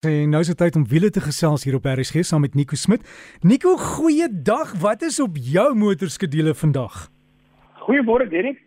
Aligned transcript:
En 0.00 0.30
nou 0.32 0.40
is 0.40 0.48
dit 0.48 0.56
tyd 0.56 0.76
om 0.76 0.86
wiele 0.88 1.10
te 1.12 1.20
gesels 1.20 1.64
hier 1.64 1.74
op 1.76 1.84
RSG 1.84 2.22
saam 2.24 2.40
met 2.40 2.54
Nico 2.54 2.74
Smit. 2.74 3.02
Nico, 3.40 3.76
goeiedag. 3.76 4.72
Wat 4.80 5.02
is 5.02 5.20
op 5.20 5.36
jou 5.36 5.74
motorskedule 5.76 6.54
vandag? 6.54 7.10
Goeiemôre, 7.84 8.28
Derek. 8.28 8.62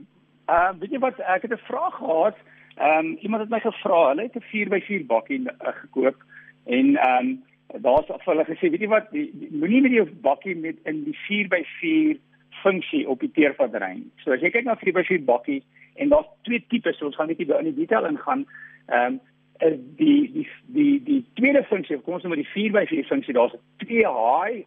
Ehm 0.45 0.75
uh, 0.75 0.79
weet 0.79 0.93
jy 0.93 0.99
wat, 1.01 1.17
ek 1.19 1.41
het 1.41 1.55
'n 1.57 1.65
vraag 1.65 1.95
gehad. 1.95 2.37
Ehm 2.75 3.05
um, 3.05 3.17
iemand 3.25 3.41
het 3.41 3.49
my 3.49 3.59
gevra, 3.59 4.07
hulle 4.09 4.29
het 4.29 4.35
'n 4.35 4.45
4x4 4.51 5.05
bakkie 5.05 5.39
uh, 5.39 5.73
gekoop 5.81 6.21
en 6.65 6.95
ehm 6.95 7.25
um, 7.25 7.43
daar's 7.81 8.09
af 8.09 8.25
hulle 8.25 8.45
gesê, 8.45 8.69
weet 8.69 8.85
jy 8.85 8.87
wat, 8.87 9.11
moenie 9.49 9.81
met 9.81 9.91
die 9.91 10.05
bakkie 10.21 10.55
met 10.55 10.77
in 10.83 11.03
die 11.03 11.17
4x4 11.17 12.19
funksie 12.61 13.09
op 13.09 13.19
die 13.19 13.31
teerpad 13.31 13.73
ry 13.73 13.93
nie. 13.93 14.11
So 14.17 14.31
as 14.31 14.41
jy 14.41 14.49
kyk 14.49 14.65
na 14.65 14.77
4x4 14.77 15.25
bakkie 15.25 15.63
en 15.95 16.09
daar's 16.09 16.29
twee 16.41 16.65
tipes, 16.67 16.97
so 16.97 17.05
ons 17.05 17.15
gaan 17.15 17.27
net 17.27 17.37
nie 17.37 17.57
in 17.57 17.73
die 17.73 17.79
detail 17.81 18.05
ingaan. 18.05 18.45
Ehm 18.85 19.13
um, 19.13 19.19
is 19.65 19.79
die 19.97 20.31
die 20.33 20.47
die 20.75 21.03
die 21.03 21.23
tweede 21.39 21.63
funksie, 21.69 21.97
kom 22.01 22.17
ons 22.17 22.23
noem 22.23 22.35
die 22.39 22.49
4x4 22.51 23.07
funksie, 23.07 23.35
daar's 23.37 23.55
2 23.85 24.03
high, 24.09 24.63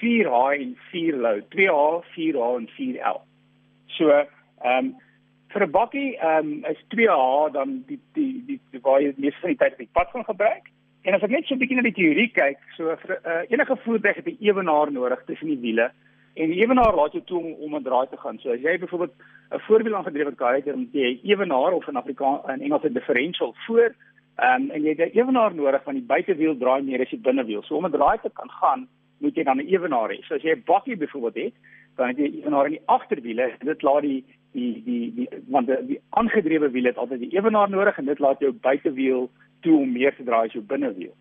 4 0.00 0.30
high 0.30 0.62
en 0.62 0.72
4 0.90 1.20
low, 1.24 1.42
2H, 1.54 2.04
4H 2.14 2.48
en 2.62 2.68
4L. 2.78 3.20
So, 3.98 4.10
ehm 4.14 4.78
um, 4.78 4.96
vir 5.52 5.64
'n 5.64 5.70
bakkie 5.70 6.10
ehm 6.16 6.50
um, 6.52 6.64
is 6.70 6.82
2H 6.94 7.52
dan 7.52 7.78
die 7.86 8.00
die 8.14 8.32
die, 8.46 8.60
die 8.72 8.82
waar 8.82 9.00
jy 9.02 9.14
meeste 9.16 9.40
van 9.40 9.54
die 9.54 9.60
tyd 9.62 9.72
op 9.72 9.84
die 9.84 9.94
pad 9.98 10.10
gaan 10.12 10.28
gebruik. 10.32 10.68
En 11.02 11.14
as 11.14 11.22
ek 11.22 11.30
net 11.30 11.46
so 11.46 11.54
'n 11.54 11.62
bietjie 11.62 11.76
na 11.76 11.86
die 11.88 11.98
teorie 12.00 12.28
kyk, 12.28 12.60
so 12.76 12.96
vir 13.04 13.16
uh, 13.24 13.42
enige 13.48 13.76
voertuig 13.84 14.16
het 14.16 14.28
'n 14.28 14.38
ewenaar 14.40 14.92
nodig 14.92 15.24
tussen 15.26 15.48
die 15.48 15.62
wiele. 15.66 15.90
En 16.34 16.50
die 16.52 16.60
ewenaar 16.62 16.94
laat 16.94 17.12
jou 17.12 17.24
toe 17.24 17.40
om 17.40 17.52
om 17.64 17.76
'n 17.76 17.82
draai 17.82 18.06
te 18.10 18.16
gaan. 18.16 18.38
So 18.38 18.52
as 18.52 18.60
jy 18.60 18.78
byvoorbeeld 18.78 19.14
'n 19.50 19.64
voorwiel 19.66 19.96
aangedrewe 19.96 20.34
kar 20.34 20.54
het, 20.54 20.64
dan 20.64 20.88
jy 20.92 21.20
ewenaar 21.24 21.72
of 21.72 21.88
in 21.88 21.96
Afrikaans 21.96 22.44
in 22.48 22.60
Engels 22.60 22.84
'n 22.84 22.92
differential 22.92 23.54
voor 23.66 23.94
Ehm 24.38 24.62
um, 24.62 24.70
en 24.70 24.82
jy 24.82 24.94
het 24.94 25.12
'n 25.12 25.18
ewenaar 25.18 25.54
nodig 25.54 25.82
van 25.82 25.94
die 25.94 26.08
buitewiel 26.12 26.56
draai 26.56 26.82
meer 26.82 27.00
as 27.00 27.10
die 27.10 27.18
binnewiel. 27.18 27.62
So 27.62 27.74
om 27.76 27.86
'n 27.86 27.90
draai 27.90 28.18
te 28.22 28.30
kan 28.32 28.50
gaan, 28.50 28.88
moet 29.18 29.34
jy 29.34 29.42
dan 29.42 29.58
'n 29.58 29.66
ewenaar 29.66 30.10
hê. 30.10 30.22
So 30.22 30.34
as 30.34 30.42
jy 30.42 30.54
'n 30.54 30.62
bakkie 30.64 30.96
byvoorbeeld 30.96 31.44
het, 31.44 31.54
dan 31.96 32.08
het 32.08 32.16
jy 32.16 32.26
'n 32.28 32.38
ewenaar 32.40 32.64
in 32.64 32.70
die 32.70 32.86
agterwiele 32.86 33.42
en 33.42 33.66
dit 33.66 33.82
laat 33.82 34.02
die 34.02 34.24
die 34.52 34.82
die 34.84 35.14
die 35.14 35.28
want 35.46 35.66
die, 35.66 35.86
die 35.86 36.00
aangedrewe 36.10 36.70
wiel 36.70 36.84
het 36.84 36.96
altyd 36.96 37.20
die 37.20 37.36
ewenaar 37.36 37.70
nodig 37.70 37.98
en 37.98 38.04
dit 38.04 38.18
laat 38.18 38.38
jou 38.38 38.52
buitewiel 38.52 39.30
toe 39.60 39.78
om 39.78 39.92
meer 39.92 40.14
te 40.14 40.24
draai 40.24 40.46
as 40.46 40.52
jou 40.52 40.64
binnewiel. 40.64 41.14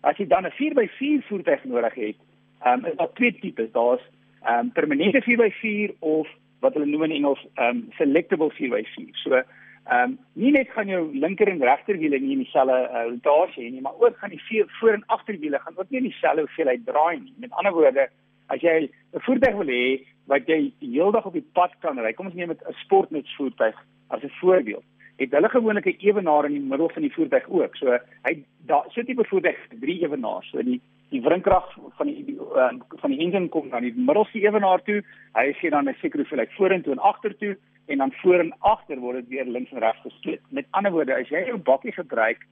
As 0.00 0.16
jy 0.16 0.26
dan 0.26 0.46
'n 0.46 0.56
4x4 0.60 1.22
voertuig 1.28 1.64
nodig 1.64 1.94
het, 1.94 2.16
ehm 2.62 2.78
um, 2.78 2.84
is 2.84 2.96
daar 2.96 3.12
twee 3.12 3.38
tipes. 3.40 3.72
Daar's 3.72 4.02
ehm 4.42 4.58
um, 4.58 4.72
permanente 4.72 5.22
4x4 5.22 5.98
of 5.98 6.28
wat 6.60 6.72
hulle 6.72 6.86
noem 6.86 7.02
in 7.02 7.10
Engels 7.10 7.46
ehm 7.54 7.68
um, 7.68 7.86
selectable 7.90 8.52
4x4. 8.52 9.10
So 9.12 9.42
Ehm 9.84 10.10
um, 10.10 10.18
nie 10.32 10.50
net 10.50 10.70
gaan 10.72 10.88
jou 10.88 11.02
linker 11.12 11.48
en 11.48 11.60
regter 11.60 11.98
wiele 12.00 12.18
nie 12.18 12.32
in 12.32 12.44
dieselfde 12.44 12.76
uh, 12.88 13.02
rotasie 13.08 13.66
hê 13.66 13.70
nie, 13.70 13.82
maar 13.84 13.98
ook 14.00 14.16
gaan 14.16 14.32
die 14.32 14.44
vier 14.46 14.64
voor 14.78 14.96
en 14.96 15.04
agter 15.16 15.36
wiele 15.38 15.58
gaan 15.60 15.76
ook 15.76 15.90
nie 15.90 16.00
in 16.00 16.06
dieselfde 16.08 16.46
hoeveelheid 16.46 16.86
draai 16.86 17.20
nie. 17.20 17.34
Met 17.36 17.52
ander 17.52 17.72
woorde, 17.72 18.06
as 18.48 18.64
jy 18.64 18.88
'n 18.88 19.20
voertuig 19.26 19.56
wil 19.60 19.72
hê 19.74 20.00
wat 20.32 20.48
jy 20.48 20.72
heeldag 20.80 21.26
op 21.26 21.36
die 21.36 21.44
pad 21.52 21.76
kan 21.80 22.00
ry, 22.00 22.12
kom 22.12 22.26
ons 22.26 22.34
neem 22.34 22.48
met 22.48 22.64
'n 22.64 22.72
sportnuts 22.84 23.36
voertuig 23.36 23.76
as 24.08 24.22
'n 24.22 24.32
voorbeeld. 24.40 24.84
Het 25.16 25.30
hulle 25.30 25.48
gewoonlik 25.48 25.86
'n 25.86 26.00
ewenaar 26.00 26.44
in 26.44 26.56
die 26.56 26.68
middel 26.70 26.88
van 26.88 27.02
die 27.02 27.12
voertuig 27.12 27.48
ook. 27.48 27.76
So 27.76 27.98
hy 28.24 28.42
daar 28.66 28.84
so 28.88 29.00
'n 29.00 29.04
tipe 29.04 29.24
voertuig 29.24 29.58
drie 29.80 30.00
ewenaars. 30.00 30.50
So 30.50 30.62
die 30.62 30.80
die 31.14 31.22
wrinkrag 31.22 31.68
van 31.98 32.10
die, 32.10 32.34
uh, 32.34 32.72
van 33.02 33.12
die 33.12 33.20
engine 33.22 33.48
kom 33.52 33.70
dan 33.70 33.86
die 33.86 33.94
middelste 33.94 34.42
ewenaar 34.42 34.82
toe. 34.86 35.02
Hy 35.38 35.52
sê 35.60 35.70
dan 35.70 35.88
'n 35.88 35.96
sekere 36.00 36.22
hoeveelheid 36.22 36.52
vorentoe 36.58 36.92
en 36.92 36.98
agtertoe 37.10 37.56
en 37.86 37.98
dan 37.98 38.12
voor 38.22 38.40
en 38.40 38.52
agter 38.58 38.98
word 38.98 39.16
dit 39.16 39.28
weer 39.28 39.46
links 39.46 39.72
en 39.72 39.78
regs 39.78 40.00
gesplit. 40.02 40.40
Met 40.48 40.66
ander 40.70 40.92
woorde, 40.92 41.14
as 41.14 41.28
jy 41.28 41.44
jou 41.46 41.58
bakkie 41.58 41.92
gebruik, 41.92 42.46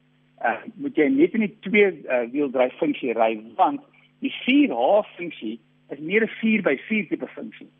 uh, 0.45 0.61
moet 0.75 0.97
jy 0.97 1.09
net 1.09 1.35
in 1.35 1.47
die 1.47 1.57
twee 1.61 1.87
uh, 2.05 2.25
wieldryf 2.31 2.75
funksie 2.79 3.13
ry 3.13 3.41
want 3.57 3.81
die 4.21 4.33
4H 4.45 5.07
funksie 5.17 5.59
is 5.91 5.99
meer 5.99 6.23
'n 6.23 6.35
4x4 6.41 7.09
tipe 7.09 7.29
funksie. 7.35 7.71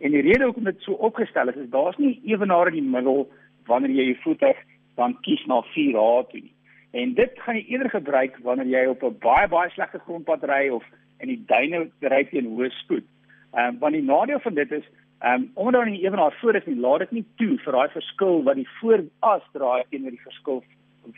En 0.00 0.10
die 0.10 0.22
rede 0.22 0.44
hoekom 0.44 0.64
dit 0.64 0.80
so 0.80 0.92
opgestel 0.92 1.48
is, 1.48 1.56
is 1.56 1.70
daar's 1.70 1.96
nie 1.96 2.20
ewenaar 2.24 2.66
in 2.68 2.78
die 2.80 2.90
middel 2.96 3.28
wanneer 3.66 3.90
jy 3.90 4.04
jou 4.04 4.16
voete 4.22 4.54
dan 4.96 5.16
kies 5.20 5.44
na 5.46 5.60
4H 5.74 6.30
toe 6.30 6.40
nie. 6.40 6.52
En 6.90 7.14
dit 7.14 7.30
gaan 7.38 7.54
jy 7.54 7.64
eerder 7.68 7.90
gebruik 7.90 8.38
wanneer 8.42 8.66
jy 8.66 8.86
op 8.86 9.02
'n 9.02 9.18
baie 9.18 9.48
baie 9.48 9.70
slegte 9.70 9.98
grondpad 9.98 10.44
ry 10.44 10.68
of 10.68 10.84
in 11.18 11.28
die 11.28 11.42
duine 11.46 11.90
ry 12.00 12.24
teen 12.24 12.46
hoë 12.46 12.70
spoed. 12.70 13.06
Ehm 13.52 13.74
uh, 13.74 13.80
want 13.80 13.94
die 13.94 14.02
nadeel 14.02 14.40
van 14.40 14.54
dit 14.54 14.72
is 14.72 14.86
Ehm 15.20 15.32
um, 15.32 15.50
omdat 15.54 15.84
dan 15.84 15.92
ewenaar 15.92 16.36
voor 16.40 16.54
is, 16.54 16.62
laat 16.66 16.98
dit 16.98 17.10
nie 17.10 17.24
toe 17.36 17.58
vir 17.58 17.72
daai 17.72 17.88
verskil 17.88 18.42
wat 18.42 18.54
die 18.54 18.68
vooras 18.78 19.42
draai 19.52 19.82
teenoor 19.88 20.10
die 20.10 20.22
verskil 20.22 20.62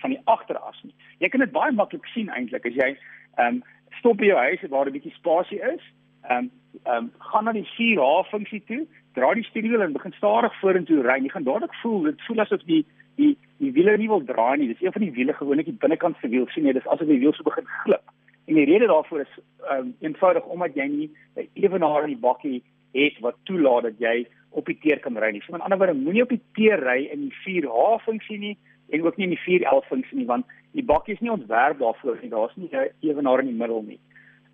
van 0.00 0.10
die 0.10 0.20
agteras 0.24 0.80
nie. 0.82 0.94
Jy 1.18 1.28
kan 1.28 1.40
dit 1.40 1.52
baie 1.52 1.72
maklik 1.72 2.06
sien 2.10 2.28
eintlik 2.28 2.66
as 2.66 2.74
jy 2.80 2.88
ehm 2.88 3.46
um, 3.46 3.60
stop 3.98 4.18
by 4.18 4.26
jou 4.26 4.38
huis 4.38 4.64
waar 4.74 4.90
'n 4.90 4.96
bietjie 4.96 5.14
spasie 5.14 5.60
is. 5.74 5.84
Ehm 6.26 6.38
um, 6.38 6.50
ehm 6.82 6.96
um, 6.96 7.12
gaan 7.18 7.44
na 7.44 7.52
die 7.52 7.68
4H 7.76 8.26
funksie 8.32 8.62
toe, 8.66 8.80
draai 9.14 9.34
die 9.34 9.46
stuurwiel 9.50 9.86
en 9.86 9.92
begin 9.92 10.18
stadig 10.18 10.58
vorentoe 10.60 11.02
ry. 11.06 11.18
Jy 11.22 11.30
gaan 11.36 11.48
dadelik 11.50 11.74
voel 11.82 12.02
dit 12.02 12.26
voel 12.26 12.40
asof 12.40 12.66
die 12.66 12.84
die 13.16 13.38
die 13.58 13.71
wiele 13.82 13.96
nie 13.98 14.08
wil 14.08 14.24
draai 14.24 14.58
nie. 14.58 14.68
Dis 14.70 14.82
een 14.82 14.92
van 14.92 15.02
die 15.02 15.12
wiele 15.12 15.32
gewoonlik 15.32 15.66
die 15.66 15.78
binnekant 15.84 16.16
se 16.20 16.28
wiel 16.28 16.46
sien 16.54 16.66
jy, 16.66 16.74
dis 16.76 16.86
asof 16.86 17.08
die 17.08 17.20
wiel 17.22 17.34
so 17.34 17.46
begin 17.46 17.66
glip. 17.82 18.14
En 18.46 18.58
die 18.58 18.66
rede 18.66 18.86
daarvoor 18.90 19.24
is 19.24 19.34
um, 19.70 19.94
eenvoudig 20.00 20.46
omdat 20.54 20.76
jy 20.78 20.86
nie 20.90 21.08
ewenaar 21.54 22.06
in 22.06 22.14
die 22.14 22.22
bakkie 22.22 22.62
het 22.92 23.18
wat 23.24 23.38
toelaat 23.48 23.88
dat 23.90 24.00
jy 24.02 24.26
op 24.50 24.66
die 24.68 24.78
teer 24.82 25.00
kan 25.00 25.16
ry 25.18 25.32
nie. 25.32 25.42
So 25.44 25.54
met 25.54 25.64
ander 25.64 25.78
woorde, 25.80 25.96
moenie 25.96 26.24
op 26.26 26.34
die 26.34 26.42
teer 26.58 26.82
ry 26.82 27.06
in 27.12 27.28
die 27.28 27.36
4H 27.44 28.02
funksie 28.06 28.38
nie 28.38 28.56
en 28.92 29.06
ook 29.06 29.16
nie 29.16 29.30
in 29.30 29.36
die 29.36 29.44
4L 29.44 29.84
funksie 29.88 30.18
nie 30.18 30.28
want 30.28 30.48
die 30.76 30.84
bakkie 30.84 31.14
is 31.14 31.22
nie 31.24 31.32
ontwerp 31.32 31.80
daarvoor 31.80 32.18
nie. 32.20 32.32
Daar's 32.32 32.56
nie 32.60 32.70
ewenaar 33.00 33.44
in 33.44 33.52
die 33.52 33.60
middel 33.60 33.84
nie. 33.86 34.00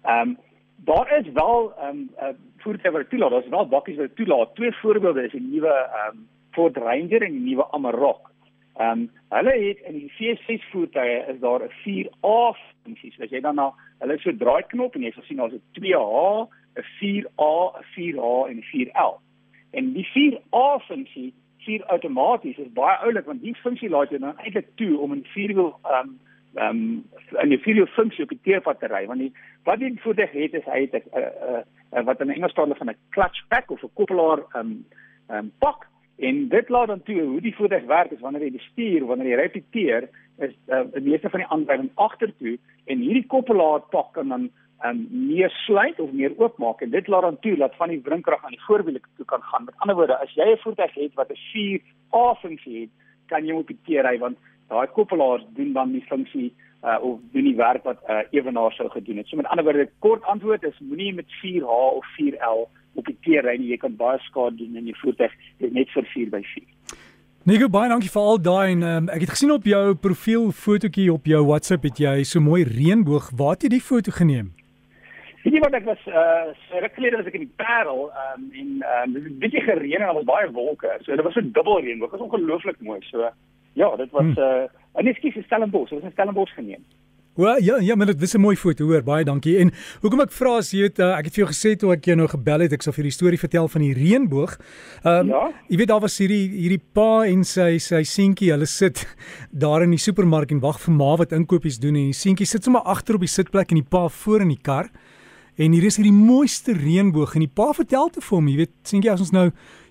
Ehm 0.04 0.34
um, 0.34 0.36
daar 0.86 1.10
is 1.18 1.32
wel 1.34 1.72
ehm 1.74 1.88
um, 1.88 2.08
uh, 2.22 2.34
voertuie 2.62 2.92
wat 2.94 3.10
toelaat. 3.10 3.30
Daar's 3.30 3.48
wel 3.48 3.68
bakkies 3.68 3.96
wat 3.98 4.16
toelaat. 4.16 4.54
Twee 4.54 4.72
voorbeelde 4.82 5.24
is 5.24 5.32
die 5.34 5.42
nuwe 5.42 5.74
ehm 5.74 6.16
um, 6.16 6.26
Ford 6.50 6.76
Ranger 6.76 7.22
en 7.22 7.32
die 7.32 7.46
nuwe 7.50 7.66
Amarok. 7.72 8.27
Ehm 8.78 8.90
um, 8.90 9.10
hulle 9.28 9.54
het 9.66 9.78
in 9.88 9.96
die 9.98 10.12
V6 10.16 10.70
voertuie 10.70 11.24
is 11.32 11.40
daar 11.40 11.62
'n 11.62 11.72
4A 11.82 12.56
funksie. 12.82 13.12
So 13.12 13.22
as 13.22 13.30
jy 13.30 13.40
dan 13.40 13.54
na 13.54 13.72
hulle 13.98 14.18
so 14.18 14.36
draai 14.36 14.62
knop 14.66 14.94
en 14.94 15.02
jy 15.02 15.10
sal 15.10 15.22
sien 15.22 15.36
daar's 15.36 15.52
'n 15.52 15.62
2H 15.72 16.48
'n 16.76 16.84
4A, 16.98 17.54
'n 17.78 17.84
4H 17.94 18.48
en 18.50 18.56
'n 18.56 18.68
4L. 18.70 19.20
En 19.70 19.92
die 19.92 20.08
4A 20.14 20.78
funksie, 20.78 21.34
vier 21.68 21.84
outomaties 21.92 22.58
is 22.58 22.72
baie 22.72 22.96
oulik 23.04 23.26
want 23.28 23.42
die 23.42 23.56
funksie 23.62 23.90
laat 23.92 24.10
jou 24.10 24.20
dan 24.20 24.38
eintlik 24.38 24.70
toe 24.80 24.98
om 24.98 25.12
'n 25.12 25.26
vierwiel 25.34 25.72
ehm 25.82 26.08
um, 26.08 26.18
ehm 26.54 26.78
um, 27.42 27.50
'n 27.50 27.58
vierwiel 27.66 27.90
funksie 27.98 28.22
op 28.24 28.28
die 28.28 28.40
teerpad 28.42 28.80
te 28.80 28.86
ry 28.86 29.06
want 29.06 29.20
die 29.20 29.32
wat 29.64 29.78
die 29.78 30.00
voertuig 30.00 30.32
het 30.32 30.54
is 30.54 30.64
hy 30.64 30.80
het 30.86 30.94
'n 30.94 31.18
uh, 31.18 31.26
uh, 31.48 31.62
uh, 31.92 32.04
wat 32.04 32.20
in 32.20 32.30
Engels 32.30 32.52
staan 32.52 32.76
van 32.76 32.90
'n 32.90 32.96
clutch 33.10 33.46
pack 33.48 33.70
of 33.70 33.82
'n 33.82 33.94
koppelaar 33.94 34.38
ehm 34.38 34.60
um, 34.60 34.86
ehm 35.28 35.38
um, 35.38 35.52
pak 35.58 35.86
en 36.18 36.48
dit 36.48 36.68
laat 36.68 36.86
dan 36.86 37.02
toe 37.02 37.20
hoe 37.22 37.40
die 37.40 37.54
voertuig 37.54 37.84
werk 37.86 38.10
is 38.10 38.20
wanneer 38.20 38.42
jy 38.42 38.54
bestuur 38.56 39.06
wanneer 39.06 39.28
jy 39.32 39.36
repeteer 39.42 40.08
is 40.46 40.54
uh, 40.66 40.84
die 40.94 41.10
meeste 41.10 41.30
van 41.30 41.40
die 41.44 41.50
aandrywing 41.54 41.90
agtertoe 41.94 42.56
en 42.86 43.04
hierdie 43.04 43.26
koppelaar 43.26 43.84
pak 43.90 44.12
kan 44.12 44.28
dan 44.34 44.48
um, 44.84 45.06
meer 45.10 45.50
sluit 45.64 46.00
of 46.00 46.12
meer 46.12 46.34
oopmaak 46.38 46.82
en 46.82 46.90
dit 46.90 47.08
laat 47.08 47.22
dan 47.22 47.38
toe 47.38 47.56
dat 47.56 47.74
van 47.76 47.88
die 47.88 48.00
wrinkrag 48.04 48.44
aan 48.44 48.54
die 48.54 48.66
voorwiele 48.66 49.00
toe 49.16 49.24
kan 49.24 49.42
gaan. 49.42 49.64
Met 49.64 49.74
ander 49.78 49.96
woorde, 49.96 50.18
as 50.18 50.34
jy 50.34 50.46
'n 50.52 50.62
voertuig 50.62 50.94
het 50.94 51.14
wat 51.14 51.30
'n 51.30 51.42
4A 51.50 52.34
funksie 52.42 52.80
het, 52.80 52.90
kan 53.26 53.46
jy 53.46 53.52
op 53.52 53.66
die 53.66 53.78
teer 53.84 54.04
ry 54.06 54.18
want 54.18 54.38
daai 54.68 54.86
koppelaars 54.86 55.44
doen 55.56 55.72
dan 55.72 55.92
die 55.92 56.04
funksie 56.08 56.52
uh, 56.84 56.98
of 57.00 57.20
doen 57.32 57.44
die 57.44 57.56
werk 57.56 57.84
wat 57.84 57.98
uh, 58.08 58.20
ewenaar 58.30 58.72
sou 58.72 58.88
gedoen 58.90 59.16
het. 59.16 59.26
So 59.26 59.36
met 59.36 59.46
ander 59.46 59.64
woorde, 59.64 59.90
kort 59.98 60.22
antwoord 60.22 60.62
is 60.62 60.78
moenie 60.78 61.14
met 61.14 61.26
4H 61.42 61.66
of 61.98 62.06
4L 62.20 62.68
op 62.98 63.06
die 63.06 63.16
teer 63.24 63.46
ry 63.46 63.56
nie. 63.60 63.70
Jy 63.72 63.80
kan 63.84 63.94
baie 63.98 64.18
skade 64.26 64.58
doen 64.58 64.76
in 64.80 64.90
jou 64.90 64.98
voertuig 65.02 65.34
net 65.62 65.94
vir 65.94 66.10
4x4. 66.14 66.66
Nico 67.48 67.68
baie 67.72 67.88
dankie 67.88 68.10
vir 68.12 68.26
al 68.28 68.40
daai 68.44 68.66
en 68.74 68.82
um, 68.84 69.06
ek 69.14 69.22
het 69.24 69.30
gesien 69.32 69.54
op 69.54 69.64
jou 69.64 69.82
profiel 69.96 70.50
fotootjie 70.52 71.06
op 71.12 71.28
jou 71.30 71.38
WhatsApp 71.46 71.86
het 71.88 72.00
jy 72.02 72.16
so 72.28 72.42
mooi 72.44 72.64
reënboog. 72.66 73.30
Waar 73.38 73.54
het 73.54 73.64
jy 73.64 73.70
die 73.78 73.84
foto 73.84 74.12
geneem? 74.12 74.50
Weet 75.44 75.54
jy 75.54 75.62
wat 75.62 75.76
ek 75.78 75.86
was 75.86 76.02
uh 76.10 76.50
ruk 76.82 76.98
gelede 76.98 77.22
was 77.22 77.30
ek 77.30 77.38
in 77.38 77.46
die 77.46 77.56
Parel 77.62 78.10
um, 78.10 78.50
en 78.52 78.74
um, 78.82 79.14
dit 79.14 79.22
het 79.22 79.32
'n 79.32 79.38
bietjie 79.44 79.64
gereën 79.64 80.02
en 80.02 80.10
daar 80.10 80.18
was 80.18 80.28
baie 80.28 80.50
wolke. 80.52 80.90
So 81.06 81.16
dit 81.16 81.24
was 81.24 81.32
so 81.38 81.40
dubbel 81.40 81.80
reën. 81.80 82.00
Dit 82.02 82.10
was 82.10 82.26
ongelooflik 82.26 82.80
mooi. 82.80 83.00
So 83.08 83.30
ja, 83.72 83.96
dit 83.96 84.10
was 84.10 84.28
hmm. 84.34 84.44
uh 84.44 84.66
en 84.98 85.06
ek 85.06 85.16
skiet 85.16 85.44
Stellenbosch. 85.46 85.88
Dit 85.88 86.02
was 86.02 86.08
in 86.10 86.16
Stellenbosch 86.18 86.54
geneem. 86.54 86.84
Wel 87.38 87.62
ja, 87.62 87.76
ja, 87.80 87.94
maar 87.94 88.06
dit 88.06 88.20
was 88.20 88.34
'n 88.34 88.40
mooi 88.40 88.56
foto 88.56 88.84
hoor. 88.84 89.02
Baie 89.02 89.24
dankie. 89.24 89.58
En 89.58 89.70
hoekom 90.00 90.20
ek 90.20 90.32
vra 90.32 90.56
as 90.56 90.70
jy 90.70 90.82
het 90.82 90.98
uh, 90.98 91.18
ek 91.18 91.24
het 91.24 91.34
vir 91.34 91.44
jou 91.44 91.52
gesê 91.54 91.76
toe 91.76 91.92
ek 91.92 92.04
jou 92.04 92.16
nou 92.16 92.28
gebel 92.28 92.60
het, 92.60 92.72
ek 92.72 92.82
sal 92.82 92.92
vir 92.92 93.02
die 93.02 93.12
storie 93.12 93.38
vertel 93.38 93.68
van 93.68 93.80
die 93.80 93.94
reënboog. 93.94 94.58
Ehm 95.04 95.20
um, 95.20 95.28
ja? 95.28 95.50
jy 95.68 95.76
weet 95.76 95.88
daar 95.88 96.00
was 96.00 96.18
hierdie 96.18 96.48
hierdie 96.50 96.82
pa 96.92 97.26
en 97.26 97.44
sy 97.44 97.78
sy 97.78 98.02
seentjie, 98.02 98.50
hulle 98.50 98.66
sit 98.66 99.06
daar 99.52 99.82
in 99.82 99.90
die 99.90 100.02
supermark 100.02 100.50
en 100.50 100.60
wag 100.60 100.80
vir 100.80 100.94
ma 100.94 101.16
wat 101.16 101.32
inkopies 101.32 101.78
doen 101.78 101.94
en 101.94 102.10
die 102.10 102.12
seentjie 102.12 102.46
sit 102.46 102.64
sommer 102.64 102.82
agter 102.82 103.14
op 103.14 103.20
die 103.20 103.30
sitplek 103.30 103.70
en 103.70 103.76
die 103.76 103.88
pa 103.90 104.08
voor 104.08 104.40
in 104.40 104.48
die 104.48 104.62
kar. 104.62 104.90
En 105.58 105.72
hier 105.74 105.88
is 105.88 105.96
hierdie 105.98 106.14
mooiste 106.14 106.70
reënboog 106.76 107.32
en 107.34 107.42
die 107.42 107.50
pa 107.50 107.72
vertel 107.74 108.12
te 108.14 108.20
vir 108.22 108.36
hom, 108.36 108.46
jy 108.46 108.58
weet, 108.60 108.74
sien 108.86 109.02
jy 109.02 109.10
as 109.10 109.24
ons 109.24 109.32
nou 109.34 109.48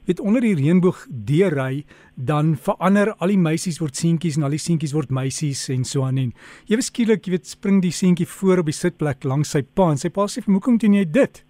weet 0.08 0.22
onder 0.24 0.46
die 0.46 0.54
reënboog 0.56 1.02
deurry, 1.28 1.82
dan 2.16 2.54
verander 2.64 3.12
al 3.18 3.34
die 3.34 3.42
meisies 3.42 3.82
word 3.84 4.00
seentjies 4.00 4.38
en 4.40 4.48
al 4.48 4.56
die 4.56 4.62
seentjies 4.64 4.94
word 4.96 5.12
meisies 5.12 5.66
en 5.74 5.84
so 5.84 6.06
aan 6.08 6.22
en 6.22 6.30
ewe 6.72 6.86
skielik, 6.88 7.28
jy 7.28 7.36
weet, 7.36 7.52
spring 7.52 7.82
die 7.84 7.92
seentjie 7.92 8.30
voor 8.38 8.64
op 8.64 8.72
die 8.72 8.78
sitplek 8.78 9.28
langs 9.28 9.52
sy 9.52 9.66
pa 9.68 9.90
en 9.92 10.00
sy 10.00 10.08
pa 10.16 10.30
sê 10.32 10.40
vir 10.46 10.56
hoekom 10.56 10.80
doen 10.80 10.96
jy 11.02 11.04
dit? 11.20 11.44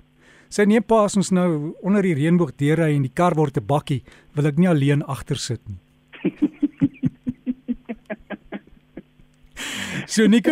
Sy 0.50 0.66
nee 0.66 0.82
pa, 0.82 1.04
as 1.06 1.20
ons 1.22 1.30
nou 1.38 1.76
onder 1.86 2.02
die 2.02 2.18
reënboog 2.18 2.56
deurry 2.58 2.96
en 2.96 3.06
die 3.06 3.14
kar 3.14 3.38
word 3.38 3.62
'n 3.62 3.68
bakkie, 3.70 4.02
wil 4.34 4.50
ek 4.50 4.58
nie 4.58 4.70
alleen 4.74 5.06
agter 5.06 5.38
sit 5.38 5.62
nie. 5.70 5.78
So 10.08 10.26
Nico, 10.26 10.52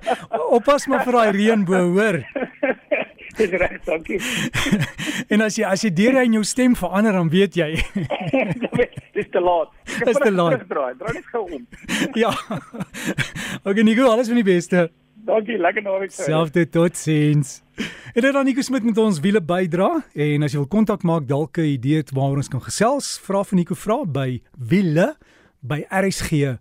oppas 0.56 0.86
maar 0.86 1.06
vir 1.06 1.16
daai 1.16 1.30
reënboog, 1.32 1.94
hoor. 1.96 2.18
Dis 3.40 3.50
reg, 3.56 3.78
dankie. 3.86 4.20
en 5.32 5.40
as 5.46 5.56
jy 5.56 5.64
as 5.64 5.80
jy 5.86 5.90
deur 5.96 6.18
in 6.20 6.34
jou 6.36 6.44
stem 6.44 6.74
verander 6.76 7.16
dan 7.16 7.28
weet 7.32 7.54
jy. 7.56 7.70
Dis 9.16 9.28
te 9.32 9.40
laat. 9.40 9.70
Dis 9.88 10.18
te 10.20 10.32
laat. 10.32 10.66
Draai, 10.68 10.92
draai 11.00 11.14
net 11.16 11.28
gou 11.32 11.44
om. 11.48 11.62
ja. 12.22 12.32
Okay 13.64 13.82
Nico, 13.86 14.04
alles 14.10 14.28
van 14.28 14.40
die 14.40 14.46
beste. 14.46 14.90
Dankie, 15.30 15.58
lekker 15.60 15.82
naweek. 15.84 16.12
Selfde 16.12 16.68
totsiens. 16.68 17.62
En 18.12 18.22
dit 18.24 18.32
dan 18.32 18.44
Nico 18.44 18.60
Smit 18.64 18.84
met 18.84 18.98
ons 19.00 19.20
wiele 19.24 19.40
bydra 19.44 19.90
en 20.12 20.42
as 20.44 20.52
jy 20.52 20.58
wil 20.60 20.72
kontak 20.72 21.02
maak 21.06 21.24
dalk 21.28 21.56
'n 21.60 21.72
idee 21.76 21.96
het 22.04 22.10
waaroor 22.12 22.44
ons 22.44 22.52
kan 22.52 22.64
gesels, 22.64 23.18
vra 23.24 23.44
vir 23.44 23.56
Nico 23.56 23.74
vra 23.74 24.04
by 24.04 24.42
wiele 24.56 25.16
by 25.60 25.84
rsg.co.za. 25.88 26.60